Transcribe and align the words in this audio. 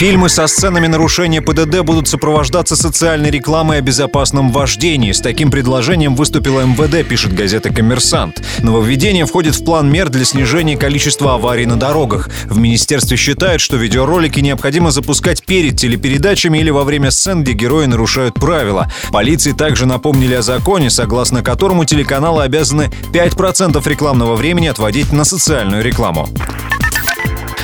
Фильмы 0.00 0.30
со 0.30 0.46
сценами 0.46 0.86
нарушения 0.86 1.42
ПДД 1.42 1.80
будут 1.80 2.08
сопровождаться 2.08 2.74
социальной 2.74 3.30
рекламой 3.30 3.76
о 3.76 3.80
безопасном 3.82 4.50
вождении. 4.50 5.12
С 5.12 5.20
таким 5.20 5.50
предложением 5.50 6.16
выступила 6.16 6.62
МВД, 6.62 7.06
пишет 7.06 7.34
газета 7.34 7.68
«Коммерсант». 7.68 8.42
Нововведение 8.62 9.26
входит 9.26 9.56
в 9.56 9.62
план 9.62 9.92
мер 9.92 10.08
для 10.08 10.24
снижения 10.24 10.78
количества 10.78 11.34
аварий 11.34 11.66
на 11.66 11.76
дорогах. 11.76 12.30
В 12.46 12.56
министерстве 12.56 13.18
считают, 13.18 13.60
что 13.60 13.76
видеоролики 13.76 14.40
необходимо 14.40 14.90
запускать 14.90 15.44
перед 15.44 15.76
телепередачами 15.76 16.56
или 16.56 16.70
во 16.70 16.84
время 16.84 17.10
сцен, 17.10 17.42
где 17.42 17.52
герои 17.52 17.84
нарушают 17.84 18.36
правила. 18.36 18.90
Полиции 19.12 19.52
также 19.52 19.84
напомнили 19.84 20.32
о 20.32 20.40
законе, 20.40 20.88
согласно 20.88 21.42
которому 21.42 21.84
телеканалы 21.84 22.44
обязаны 22.44 22.90
5% 23.12 23.86
рекламного 23.86 24.34
времени 24.34 24.68
отводить 24.68 25.12
на 25.12 25.24
социальную 25.26 25.84
рекламу. 25.84 26.26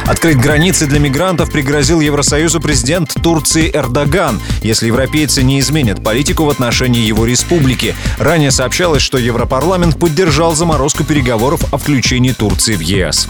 Открыть 0.06 0.38
границы 0.38 0.87
для 0.87 1.01
мигрантов 1.01 1.51
пригрозил 1.51 2.01
Евросоюзу 2.01 2.60
президент 2.60 3.12
Турции 3.23 3.70
Эрдоган, 3.74 4.41
если 4.62 4.87
европейцы 4.87 5.42
не 5.42 5.59
изменят 5.59 6.05
политику 6.05 6.45
в 6.45 6.51
отношении 6.51 7.01
его 7.01 7.27
республики. 7.27 7.96
Ранее 8.19 8.52
сообщалось, 8.52 9.02
что 9.02 9.19
Европарламент 9.19 9.98
поддержал 9.98 10.55
заморозку 10.55 11.02
переговоров 11.02 11.73
о 11.73 11.79
включении 11.79 12.30
Турции 12.30 12.77
в 12.77 12.80
ЕС. 12.80 13.29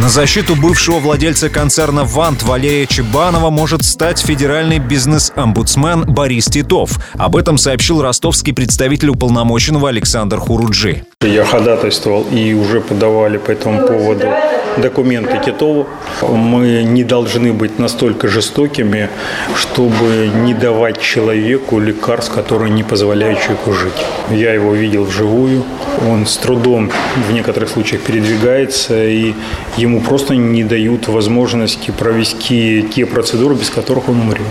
На 0.00 0.08
защиту 0.08 0.54
бывшего 0.54 1.00
владельца 1.00 1.50
концерна 1.50 2.04
«Вант» 2.04 2.44
Валерия 2.44 2.86
Чебанова 2.86 3.50
может 3.50 3.82
стать 3.82 4.20
федеральный 4.20 4.78
бизнес-омбудсмен 4.78 6.04
Борис 6.04 6.44
Титов. 6.46 7.00
Об 7.14 7.34
этом 7.34 7.58
сообщил 7.58 8.00
ростовский 8.00 8.54
представитель 8.54 9.08
уполномоченного 9.08 9.88
Александр 9.88 10.38
Хуруджи. 10.38 11.04
Я 11.20 11.44
ходатайствовал 11.44 12.24
и 12.30 12.54
уже 12.54 12.80
подавали 12.80 13.38
по 13.38 13.50
этому 13.50 13.88
поводу 13.88 14.28
документы 14.76 15.40
Титову. 15.44 15.88
Мы 16.22 16.82
не 16.84 17.04
должны 17.04 17.52
быть 17.52 17.78
настолько 17.78 18.28
жестокими, 18.28 19.08
чтобы 19.56 20.30
не 20.44 20.54
давать 20.54 21.00
человеку 21.00 21.78
лекарств, 21.78 22.32
которые 22.32 22.70
не 22.70 22.82
позволяют 22.82 23.40
человеку 23.40 23.72
жить. 23.72 23.92
Я 24.30 24.52
его 24.52 24.74
видел 24.74 25.04
вживую. 25.04 25.64
Он 26.08 26.26
с 26.26 26.36
трудом 26.36 26.90
в 27.28 27.32
некоторых 27.32 27.68
случаях 27.68 28.02
передвигается, 28.02 29.06
и 29.06 29.34
ему 29.76 30.00
просто 30.00 30.34
не 30.34 30.64
дают 30.64 31.08
возможности 31.08 31.90
провести 31.90 32.86
те 32.94 33.06
процедуры, 33.06 33.54
без 33.54 33.70
которых 33.70 34.08
он 34.08 34.20
умрет. 34.20 34.46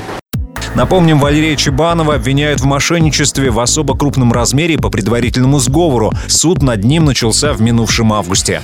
Напомним, 0.75 1.19
Валерия 1.19 1.55
Чебанова 1.55 2.15
обвиняют 2.15 2.61
в 2.61 2.65
мошенничестве 2.65 3.49
в 3.49 3.59
особо 3.59 3.97
крупном 3.97 4.31
размере 4.31 4.77
по 4.77 4.89
предварительному 4.91 5.59
сговору. 5.59 6.11
Суд 6.27 6.61
над 6.61 6.83
ним 6.83 7.05
начался 7.05 7.53
в 7.53 7.61
минувшем 7.61 8.13
августе. 8.13 8.61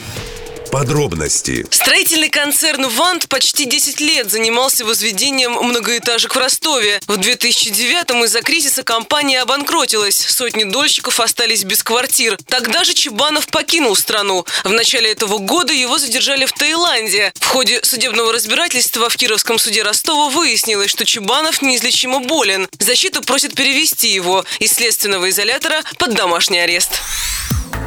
Подробности. 0.74 1.68
Строительный 1.70 2.30
концерн 2.30 2.88
«Вант» 2.88 3.30
почти 3.30 3.66
10 3.66 4.02
лет 4.02 4.32
занимался 4.32 4.84
возведением 4.84 5.52
многоэтажек 5.52 6.36
в 6.36 6.40
Ростове. 6.40 7.00
В 7.06 7.20
2009-м 7.20 8.24
из-за 8.24 8.42
кризиса 8.42 8.82
компания 8.82 9.44
обанкротилась. 9.44 10.16
Сотни 10.16 10.64
дольщиков 10.64 11.20
остались 11.20 11.64
без 11.64 11.84
квартир. 11.84 12.40
Тогда 12.48 12.84
же 12.86 12.96
Чебанов 12.96 13.46
покинул 13.50 13.96
страну. 13.96 14.48
В 14.64 14.72
начале 14.72 15.12
этого 15.12 15.38
года 15.38 15.74
его 15.74 16.00
задержали 16.00 16.48
в 16.48 16.54
Таиланде. 16.54 17.34
В 17.36 17.46
ходе 17.46 17.80
судебного 17.84 18.34
разбирательства 18.34 19.10
в 19.10 19.16
Кировском 19.16 19.60
суде 19.60 19.84
Ростова 19.84 20.30
выяснилось, 20.30 20.90
что 20.90 21.06
Чебанов 21.06 21.62
неизлечимо 21.62 22.20
болен. 22.20 22.68
Защита 22.80 23.22
просит 23.22 23.54
перевести 23.54 24.08
его 24.08 24.44
из 24.58 24.72
следственного 24.72 25.30
изолятора 25.30 25.84
под 26.00 26.16
домашний 26.16 26.58
арест. 26.58 27.00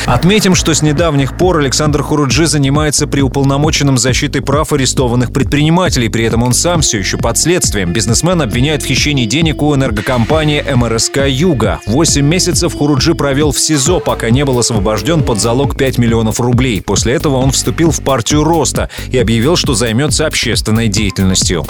Отметим, 0.07 0.55
что 0.55 0.73
с 0.73 0.83
недавних 0.83 1.37
пор 1.37 1.59
Александр 1.59 2.01
Хуруджи 2.01 2.47
занимается 2.47 3.09
при 3.09 3.23
уполномоченном 3.23 3.99
защитой 3.99 4.41
прав 4.41 4.73
арестованных 4.73 5.33
предпринимателей. 5.33 6.09
При 6.09 6.23
этом 6.23 6.45
он 6.45 6.53
сам 6.53 6.81
все 6.81 6.99
еще 6.99 7.19
под 7.19 7.37
следствием. 7.37 7.93
Бизнесмен 7.93 8.41
обвиняет 8.41 8.85
в 8.85 8.87
хищении 8.87 9.27
денег 9.27 9.63
у 9.63 9.75
энергокомпании 9.75 10.63
МРСК 10.63 11.27
«Юга». 11.27 11.81
Восемь 11.87 12.25
месяцев 12.25 12.73
Хуруджи 12.73 13.17
провел 13.17 13.51
в 13.51 13.59
СИЗО, 13.59 13.99
пока 13.99 14.31
не 14.31 14.45
был 14.45 14.61
освобожден 14.61 15.25
под 15.25 15.41
залог 15.41 15.77
5 15.77 15.99
миллионов 15.99 16.39
рублей. 16.39 16.81
После 16.83 17.15
этого 17.15 17.39
он 17.39 17.51
вступил 17.51 17.91
в 17.91 18.01
партию 18.03 18.45
роста 18.45 18.89
и 19.11 19.19
объявил, 19.19 19.57
что 19.57 19.75
займется 19.75 20.25
общественной 20.25 20.87
деятельностью. 20.87 21.67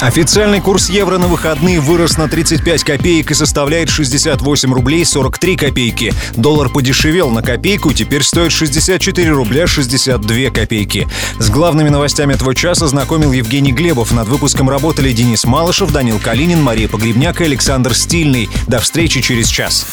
Официальный 0.00 0.60
курс 0.60 0.90
евро 0.90 1.18
на 1.18 1.28
выходные 1.28 1.80
вырос 1.80 2.18
на 2.18 2.28
35 2.28 2.84
копеек 2.84 3.30
и 3.30 3.34
составляет 3.34 3.88
68 3.88 4.72
рублей 4.72 5.04
43 5.04 5.56
копейки. 5.56 6.12
Доллар 6.36 6.68
подешевел 6.68 7.30
на 7.30 7.42
копейку, 7.54 7.92
теперь 7.92 8.24
стоит 8.24 8.50
64 8.50 9.30
рубля 9.30 9.68
62 9.68 10.50
копейки. 10.50 11.06
С 11.38 11.50
главными 11.50 11.88
новостями 11.88 12.34
этого 12.34 12.52
часа 12.52 12.88
знакомил 12.88 13.30
Евгений 13.30 13.70
Глебов. 13.70 14.10
Над 14.10 14.26
выпуском 14.26 14.68
работали 14.68 15.12
Денис 15.12 15.44
Малышев, 15.44 15.92
Данил 15.92 16.18
Калинин, 16.18 16.60
Мария 16.60 16.88
Погребняк 16.88 17.40
и 17.40 17.44
Александр 17.44 17.94
Стильный. 17.94 18.48
До 18.66 18.80
встречи 18.80 19.20
через 19.20 19.48
час. 19.48 19.86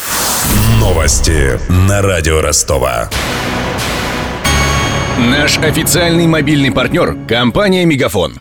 Новости 0.79 1.59
на 1.69 2.01
радио 2.01 2.41
Ростова. 2.41 3.11
Наш 5.19 5.59
официальный 5.59 6.25
мобильный 6.25 6.71
партнер– 6.71 7.15
компания 7.27 7.85
«Мегафон». 7.85 8.40